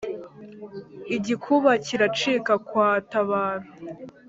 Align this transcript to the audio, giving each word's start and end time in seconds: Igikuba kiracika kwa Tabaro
Igikuba 1.15 1.71
kiracika 1.85 2.53
kwa 2.67 2.87
Tabaro 3.11 3.67